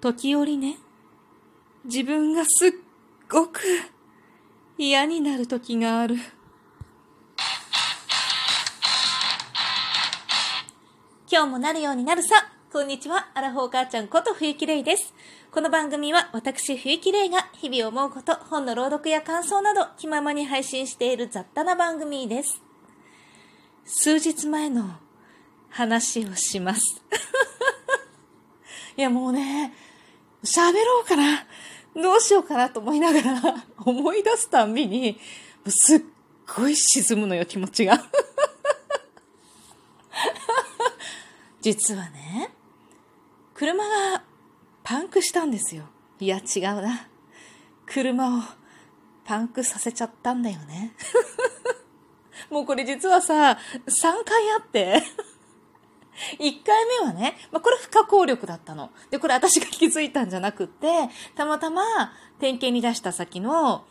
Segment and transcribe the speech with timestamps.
[0.00, 0.76] 時折ね、
[1.84, 2.70] 自分がすっ
[3.28, 3.60] ごく
[4.78, 6.14] 嫌になる時がある。
[11.28, 12.48] 今日もなるようになるさ。
[12.72, 13.30] こんにちは。
[13.34, 15.12] アラフォー母ちゃんこと冬木玲です。
[15.50, 22.62] この番組は私冬木玲が日々思うこと、本の朗読や感想など気ままに配信している雑多な番組です。
[23.84, 24.90] 数日前の
[25.70, 26.80] 話をします。
[28.96, 29.72] いやもうね、
[30.42, 31.44] 喋ろうかな。
[31.94, 35.18] どうしようかなと思いながら、 思い出すたんびに、
[35.66, 36.02] すっ
[36.56, 38.02] ごい沈むのよ、気持ちが。
[41.60, 42.52] 実はね、
[43.54, 44.22] 車が
[44.84, 45.84] パンクしたんですよ。
[46.20, 47.08] いや、違うな。
[47.86, 48.42] 車を
[49.24, 50.94] パンクさせちゃったんだよね。
[52.50, 55.02] もうこれ実はさ、3回あって
[56.38, 58.90] 1回目はね、まあ、これ不可抗力だったの。
[59.10, 61.82] で、これ私が気づいたんじゃなくって、たまたま
[62.38, 63.84] 点検に出した先の、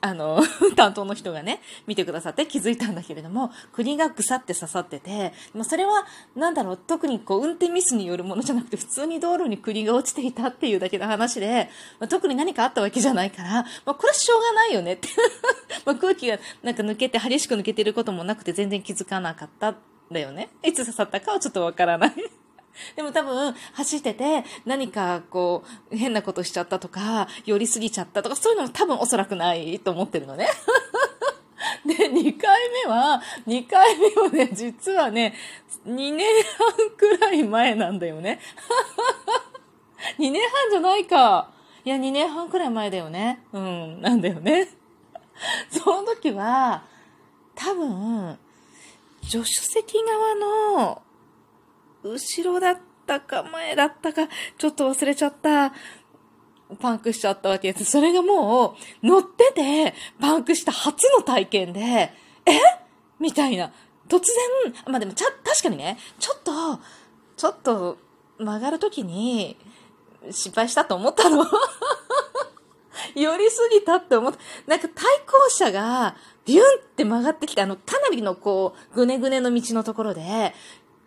[0.00, 0.42] あの、
[0.76, 15.08] 担当の人がね、見てくださって気づいたんだけれども、国がぐさって刺さってて、ま、それは、なんだろう、特にこう、運転ミスによるものじゃなくて、普通に道路に栗が落ちていたっていうだけの話で、まあ、特に何かあったわけじゃないから、まあ、これはしょうがないよねって
[15.84, 19.74] ま空気がなんか抜けて、激しく抜けてることもなくて全然気づかなかった
[20.12, 20.48] だよね。
[20.62, 22.14] いつ刺さったかはちょっとわからない。
[22.96, 30.48] でも多分、走ってて、何かこう、変なことしちゃったとか、寄りすぎちゃったとか、そういうのも多分おそらくないと思ってるのね。
[31.86, 35.34] で、2回目は、2回目はね、実はね、
[35.86, 38.40] 2年半くらい前なんだよね。
[40.18, 41.50] 2年半じゃないか。
[41.84, 43.44] いや、2年半くらい前だよね。
[43.52, 44.68] うん、なんだよね。
[45.70, 46.82] その時は、
[47.54, 48.38] 多分、
[49.30, 51.02] 助手席側の
[52.02, 54.28] 後ろだったか前だったか、
[54.58, 55.72] ちょっと忘れちゃった。
[56.80, 57.84] パンクしちゃったわけです。
[57.84, 62.12] それがもう、乗ってて、パンクした初の体験で、え？
[63.18, 63.72] みたいな。
[64.08, 64.20] 突
[64.64, 66.52] 然、まあでもちゃ、確かにね、ちょっと、
[67.36, 67.98] ちょっと
[68.38, 69.56] 曲がるときに
[70.30, 71.44] 失敗したと思ったの。
[73.14, 74.38] 寄りすぎたって思った。
[74.66, 76.16] なんか対向車が
[76.46, 80.54] ビュンって曲がってきて、あの、かなりのこう、ぐねぐねの道のところで、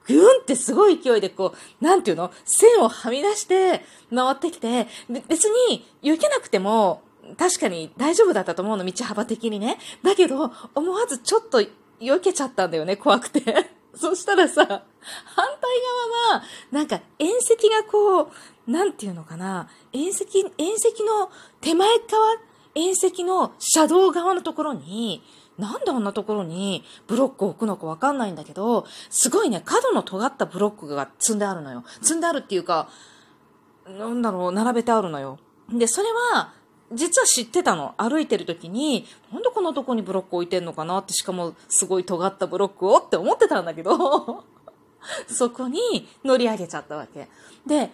[0.05, 2.31] ぐんってすごい勢いでこう、なんていうの？
[2.45, 4.87] 線をはみ出して回ってきて、
[5.27, 7.01] 別に避けなくても、
[7.37, 9.77] 確かに大丈夫だったと思うの、道幅的にね。
[10.03, 11.61] だけど、思わずちょっと
[11.99, 13.41] 避けちゃったんだよね、怖くて。
[13.95, 14.83] そしたらさ、反
[15.61, 15.81] 対
[16.25, 18.27] 側は、なんか縁石がこう、
[18.67, 20.25] なんていうのかな、縁石、
[20.57, 21.29] 縁石の
[21.61, 22.37] 手前側、
[22.75, 25.21] 縁石の車道側のところに、
[25.57, 31.83] なんであんなところにブロックを置くのかわかんないんだけど、すごいね、角の尖ったブロックが積んであるのよ。
[32.01, 32.89] 積んであるっていうか、
[33.85, 35.39] なんだろう、並べてあるのよ。
[35.69, 36.53] で、それは、
[36.91, 37.95] 実は知ってたの。
[37.97, 44.43] 歩いてる時に、なんでこんなとこにブロック置いてんのかなって、しかもすごい尖ったブロックをって思ってたんだけど、
[45.27, 47.27] そこに乗り上げちゃったわけ。
[47.65, 47.91] で、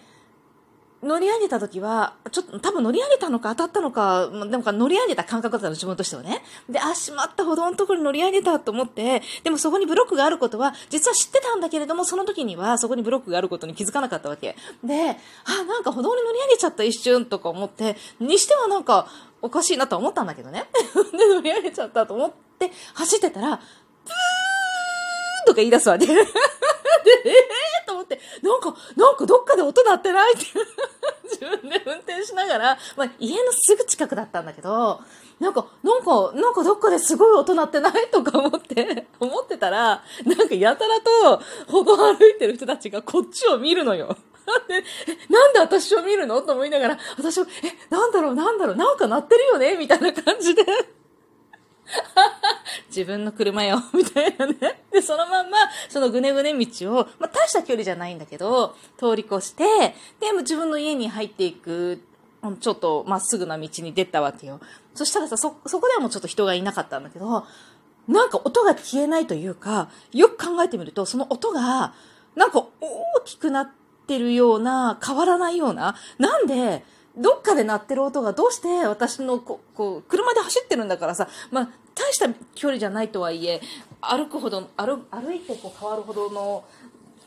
[1.02, 6.42] 乗り上げた時は、ちょっと多分乗り上げたのか当たったのか、でもか乗り上げた感覚だったの、自分としてはね。
[6.68, 14.56] で、あ、しまった歩道のところに乗り上げたと思って、でもそこにブロックがあることは、実は知ってたんだけれども、その時にはそこにブロックがあることに気づかなかったわけ。
[14.84, 19.08] で、あ、なんか歩道に乗り上げちゃった一瞬とか思って、にしてはなんか
[19.40, 20.66] おかしいなと思ったんだけどね。
[21.16, 23.60] で、乗り上げちゃったと思って走ってたら、ブーン
[25.46, 26.06] とか言い出すわけ。
[27.90, 30.34] と思って、なんか、なんかどっかで音鳴ってない？
[30.34, 30.44] っ て
[31.24, 35.00] 自分で運転しながら、まあ、家のすぐ近くだったんだけど、
[35.40, 37.92] なんか、なんか、なんかどっかですごい音鳴ってない？
[38.12, 44.16] とか思って、思ってたら、なんかやたらと歩道歩いてる人たちがこっちを見るのよ。
[44.68, 44.84] で、
[45.28, 46.40] なんで私を見るの？
[46.42, 47.46] と思いながら、私を、え、
[47.90, 49.76] なんだろう、なんだろう、なんか鳴ってるよね？
[49.76, 50.64] みたいな感じで。
[52.90, 54.82] 自分の車よ、 みたいなね。
[54.90, 55.56] で、そのまんま、
[55.88, 59.64] そのぐねぐね道を、まあ、大した距離じゃないんだけど、通り越して、
[60.18, 62.02] で、自分の家に入っていく、
[62.60, 64.60] ちょっとまっすぐな道に出たわけよ。
[64.94, 67.46] そしたらさ、そ、そこではもうちょっと人がいなかったんだけど、
[68.08, 71.94] なんか音が消えないというか、よく考えてみると、その音が、
[72.34, 73.70] なんか大きくなっ
[74.06, 76.84] てるような、変わらないような、なんで、
[77.16, 83.60] どっかで鳴ってる音がどうして私のここう車で走ってるんだからさ、まあ、大した距離じゃないとはいえ
[84.00, 86.64] 歩くほど歩歩いてこう変わるほどの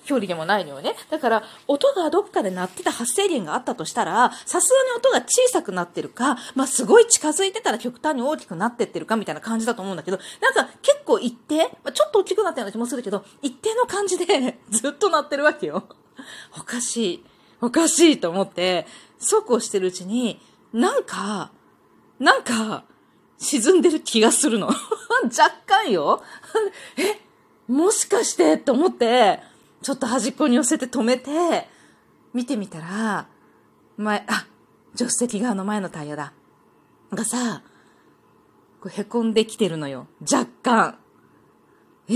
[0.05, 0.95] 距離でもないのよね。
[1.09, 14.25] だから、音がどっかで鳴ってた発生源があったとしたら、さすがに音が小さくなってるか、まあ、すごい近づいてたら極端に大きくなってってるかみたいな感じだと思うんだけど、なんか結構一定、まあ、ちょっと大きくなったような気もするけど、一定の感じで
[14.69, 15.83] ずっと鳴ってるわけよ。
[16.57, 17.25] おかしい。
[17.63, 18.85] おかしいと思って、
[19.19, 20.41] そうこうしてるうちに、
[20.73, 21.49] なんか、
[22.19, 22.83] なんか、
[23.37, 24.67] 沈んでる気がするの。
[25.23, 26.21] 若干よ。
[26.97, 27.21] え、
[27.71, 29.41] もしかしてって思って、
[29.81, 31.69] ちょっと端っこに寄せて止めて、
[32.33, 33.27] 見てみたら、
[33.95, 34.45] 前、あ、
[34.93, 36.33] 助手席側の前のタイヤだ。
[37.13, 37.61] がさ、
[38.81, 40.07] こう凹んできてるのよ。
[40.29, 40.97] 若干。
[42.09, 42.15] え？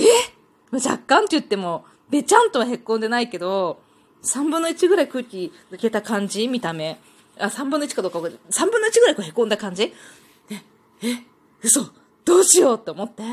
[0.74, 3.87] 若干って言っても、べちゃんとは凹んでないけど、
[4.24, 7.00] 3分の1ぐらい空気抜けた感じ見た目。
[7.40, 9.94] あ、3分の1かどうか分かんない、3分の1ぐらいこう凹んだ感じ
[10.50, 10.56] え、
[11.04, 11.24] え、
[11.64, 11.86] 嘘
[12.26, 13.24] どうしようって思って、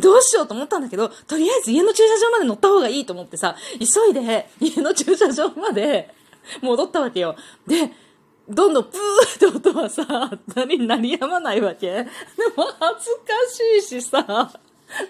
[0.00, 6.14] どうしようと思ったんだけど、とりあえず家の駐車場まで乗った方がいいと思ってさ、急いで家の駐車場まで
[6.62, 7.36] 戻ったわけよ。
[7.66, 7.92] で、
[8.48, 11.90] どんどんプーって音はさ、何、鳴りやまないわけ。
[11.90, 12.02] で
[12.56, 13.32] も恥ずか
[13.80, 14.52] しいしさ、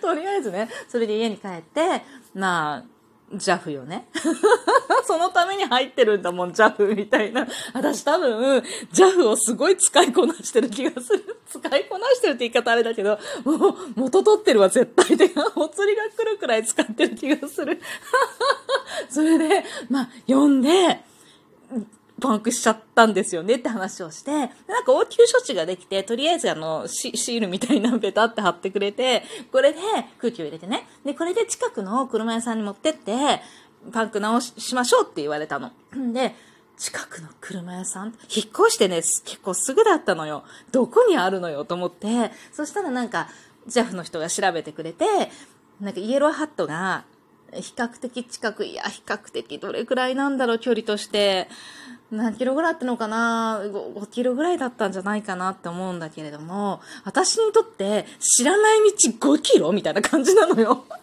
[0.01, 2.03] とりあえずね、それで家に帰って、
[2.35, 2.94] まあ、
[3.39, 4.09] ジャフよね。
[5.07, 7.47] そのために入ってるんだもん、ジャフみたいな。
[7.73, 11.37] 私多分、ジャフをすごい使いこなしてる気がする。
[11.49, 15.31] 使いこなしてるって言い方あれだけど、もう元取ってるわ、絶対で。
[15.57, 17.81] お釣りが来るくらい使ってる気がする。
[19.09, 21.01] それで、まあ、読んで、
[22.21, 24.49] パンクしちゃったんですよねって話をして、なん
[24.85, 29.79] か応急処置ができて、とりあえずあのシ、ールみたいなベタって貼ってくれて、これで
[30.19, 30.87] 空気を入れてね。
[31.05, 33.43] で、これで近くの車屋さんに持ってって、
[33.93, 35.73] パンク直しましょうって言われたの。
[36.13, 36.35] で、
[36.77, 38.17] 近くの車屋さん引っ
[38.51, 40.45] 越してね、結構すぐだったのよ。
[40.73, 43.29] どこにあるのよと思って、そしたらなんか、
[43.69, 45.05] JAF の人が調べてくれて、
[45.81, 47.05] なんかイエローハットが
[47.53, 51.49] 比較的近く、いや、比較的どれくらいなんだろう、距離として。
[52.17, 58.79] 何キロぐらいあったのかな 5, 5キロぐらいだったんじゃないかなって思うんだけれども、私にとって知らない
[59.21, 60.85] 道5キロみたいな感じなのよ。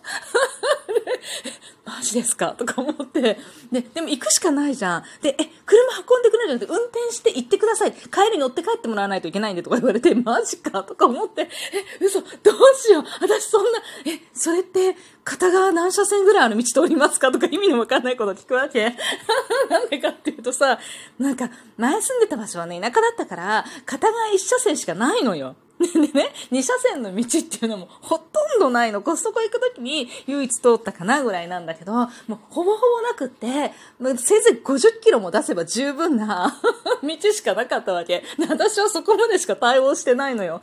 [1.86, 2.56] マジですか？
[2.58, 3.38] とか思って。
[3.72, 5.04] で、でも行くしかないじゃん。
[5.22, 7.92] で、え、車運んでくれるんじゃなくて、運転して行ってください。
[7.92, 10.84] 帰り乗って帰ってもらわないといけないんでとか言われて、マジか？
[10.84, 12.32] とか思って、え、嘘、どう
[12.78, 13.04] しよう。
[13.22, 14.96] 私そんな、え、それって、
[15.32, 18.98] 片側何車線ぐらいある道通りますかとか意味のわかんないこと聞くわけ。
[19.70, 20.78] なんでかっていうとさ、
[21.20, 25.56] なんか、前住んでた場所はね、田舎だったから、片側1車線しかないのよ。
[25.94, 28.24] でね、2車線の道っていうのもほと
[28.58, 29.02] んどないの。
[29.02, 33.74] コストコ行くときに唯一通ったかなぐらいなんだけど、もうほぼほぼなくって、
[34.18, 36.60] せいぜい50キロも出せば十分な
[37.02, 38.24] 道しかなかったわけ。
[38.48, 40.62] 私はそこまでしか対応してないのよ。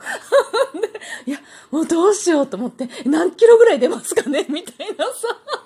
[1.27, 1.39] いや、
[1.71, 5.59] もうどうしようと思って、何キロぐらい出ますかねみたいなさ。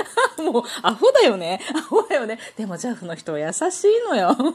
[0.42, 1.60] もう、アホだよね。
[1.74, 2.38] アホだよね。
[2.56, 4.36] でも、ジャフの人は優しいのよ。
[4.38, 4.50] 運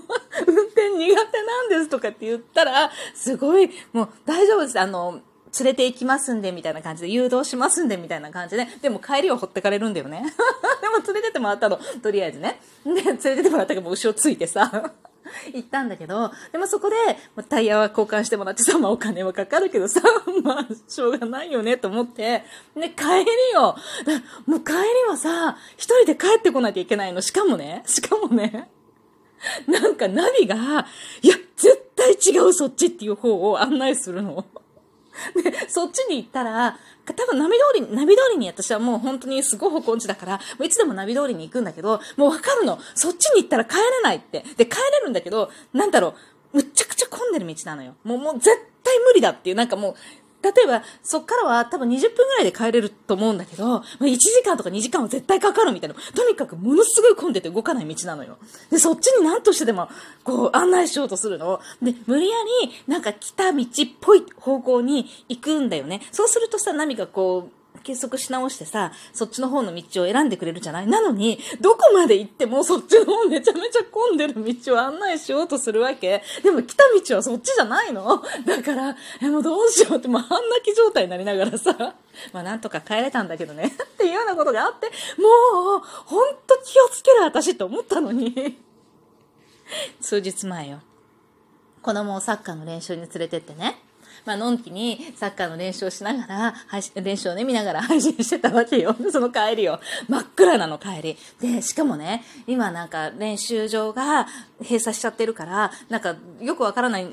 [0.67, 4.79] 転苦手なんですとかって言ったら、すごい、もう大丈夫です。
[4.79, 5.21] あの、
[5.59, 10.23] 連れて行きますんで、みたいな感じで、誘導しますんで、みたいな感じで、でも帰りをほってかれるんだよね。
[10.81, 12.59] でも連れてってもらったの、とりあえずね。
[12.85, 14.93] で、連れてってもらったからもう後ろついてさ。
[15.53, 16.95] 行ったんだけど、でもそこで、
[17.35, 20.01] まタイヤは交換してもらってさ、まあお金はかかるけどさ、
[20.43, 22.43] まあしょうがないよねと思って、
[22.75, 23.77] で、帰りよ。
[24.45, 24.77] もう帰り
[25.07, 27.21] はさ、一人で帰ってこなきゃいけないの。
[27.21, 28.69] しかもね、しかもね、
[29.67, 30.87] なんかナビが、
[31.21, 34.45] いや、絶対違うそっちっていう方を案内するの。
[35.43, 42.79] で、そっちに行ったら、多分ナビ通り、ナビ通りに私はもう本当にすごい方向地だから、もういつでもナビ通りに行くんだけど、もうわかるの。
[42.95, 44.43] そっちに行ったら帰れないって。
[44.57, 46.15] で、帰れるんだけど、なんだろ
[46.53, 47.95] う、むっちゃくちゃ混んでる道なのよ。
[48.03, 48.49] もう、もう絶
[48.83, 49.95] 対無理だっていう、なんかもう、
[50.43, 55.95] 例えば、そっからは多分20分ぐらいで帰れると思うんだけど、1時間とか2時間は絶対かかるみたいな。
[56.15, 58.37] とにかくものすごい混んでて動かない道なのよ。
[58.69, 59.89] で、そっちに何としてでも、
[60.23, 61.59] こう、案内しようとするの。
[61.81, 63.65] で、無理やり、なんか来た道っ
[63.99, 66.01] ぽい方向に行くんだよね。
[66.11, 67.56] そうするとさ、波がこう、
[67.87, 70.87] 結束し直してさ、そっちの方の道を選んでくれるじゃない？
[70.87, 76.21] なのに、どこまで行ってもそっちの方めちゃめちゃ混んでる道を案内しようとするわけ。
[76.43, 78.21] でも来た道はそっちじゃないの？
[78.45, 81.73] だから、え、もうどうしようって、もう半泣き状態になりながらさ、
[82.33, 84.87] まあなんとか帰れたんだけどね、 っていうようなことがあって、
[85.21, 88.59] もう、ほんと気をつける私と思ったのに。
[90.01, 90.81] 数日前よ。
[91.81, 93.77] 子供をサッカーの練習に連れてってね。
[94.27, 98.93] まあ、のんきにサッカーの練習をしながら、配信、練習をね、見ながら 配信してたわけよ。
[99.09, 99.79] その帰りを。
[100.09, 101.17] 真っ暗なの、帰り。
[101.39, 104.27] で、しかもね、今なんか練習場が
[104.59, 107.07] 閉鎖しちゃってるから、なんかよくわからない、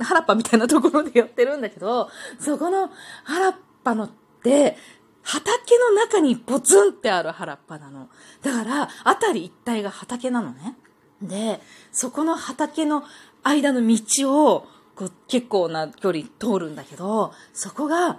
[0.00, 2.08] 原っぱみたいなところでやってるんだけど、
[2.40, 2.90] そこの
[3.24, 4.10] 原っぱのっ
[4.42, 4.78] て、
[5.22, 8.08] 畑の中にポツンってある原っぱなの。
[8.42, 10.74] だから、あたり一帯が畑なのね。
[11.20, 11.60] で、
[11.92, 13.04] そこの畑の
[13.42, 14.66] 間の道を、
[14.96, 18.18] こう結構な距離通るんだけど、そこが、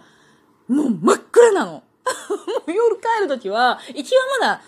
[0.68, 1.72] もう真っ暗なの。
[1.74, 1.84] も
[2.68, 4.62] う夜帰るときは、行きはまだ、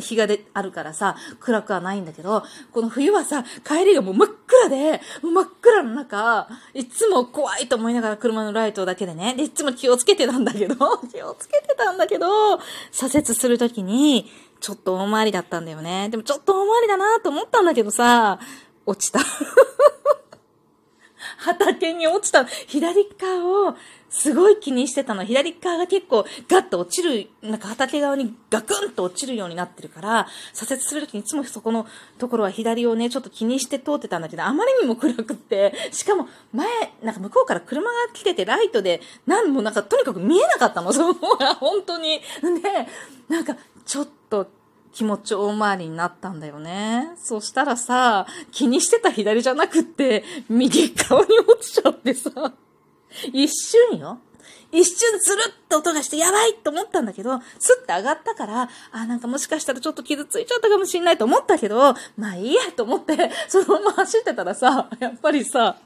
[0.00, 10.74] 日がであるからさ、暗くはないんだけど、この冬はさ、帰りがもう真っ暗で、真っ暗の中、いつも怖いと思いながら車のライトだけでね、でいつも気をつけてたんだけど、
[11.08, 12.58] 気をつけてたんだけど、
[12.92, 16.08] 左折するときに、ちょっと大回りだったんだよね。
[16.10, 18.38] でもちょっと大回りだなと思ったんだけどさ、
[18.84, 19.20] 落ちた。
[21.36, 22.44] 畑に落ちた。
[22.44, 23.76] 左側を
[24.08, 25.24] すごい気にしてたの。
[25.24, 31.86] 左側が結構ガッと落ちる、なんか畑側にガクンと落ちるようになってるから、左折するときにいつもそこの
[32.18, 36.66] ところは左をね、ちょっと気にして通ってたんだけど、あまりにも暗くって、しかも前、
[37.02, 40.92] なんか向こうから車が来ててライトで、なんもなんかとにかく見えなかったの。
[40.92, 42.20] その方が本当に。
[42.20, 42.86] で、
[43.28, 44.48] なんかちょっと
[44.96, 47.10] 気持ち大回りになったんだよね。
[47.22, 52.30] そしたらさ、気にしてた左じゃなくって、右側に落ちちゃってさ、
[53.30, 54.18] 一瞬よ。
[54.72, 65.76] 一瞬ズルッと音がしてやばいと思ったんだけど、スッて上がったから、あ、なんかもしかしたらちょっと傷ついちゃったかもしんないと思ったけど、まあいいやと思って、そのまま走ってたらさ、やっぱりさ、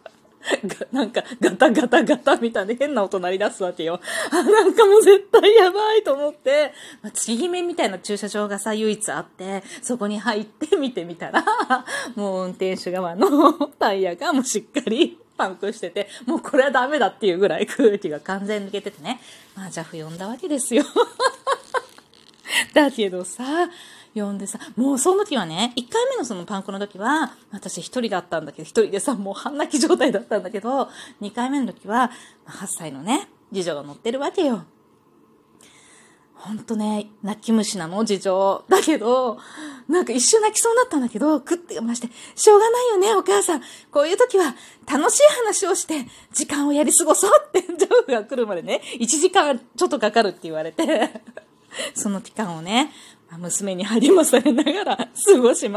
[0.41, 4.01] が なんか、ガタガタガタみたいな変な音鳴り出すわけよ。
[4.31, 11.45] あ、なんかもう絶対やばいと思って、まあ、ちぎめみたいな駐車場がさ、唯一あって、そこに入って見てみたら、
[12.17, 19.21] もう運転手側の タイヤがもうしっかりパンクしてて、もうこれはダメだっていうぐらい空気が完全抜けててね。
[19.55, 20.85] まあ、ジャフ呼んだわけですよ。
[22.75, 23.69] だけどさ、
[24.15, 30.89] 呼んでさ、もうその時はね、1回目のそのパンクの時は、私一人だったんだけど、一人でさ、もう半泣き状態だったんだけど、
[31.21, 32.11] 2回目の時は、
[32.47, 34.65] 8歳のね、次女が乗ってるわけよ。
[36.41, 38.65] ほんとね、泣き虫なの、次女。
[38.69, 39.39] だけど、
[39.89, 43.61] なんか一瞬泣きそうになったんだけど、くってまして、しょうがないよね、お母さん。
[43.91, 44.55] こういう時は
[44.91, 51.23] 楽しい話をして、時間をやり過ごそうって、 ジョーが来るまでね、1時間ちょっとかかるって言われて、
[51.95, 52.91] その期間をね、
[53.39, 55.07] 娘に励まされながら過
[55.41, 55.69] ごします。